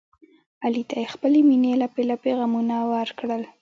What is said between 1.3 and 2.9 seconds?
مینې لپې لپې غمونه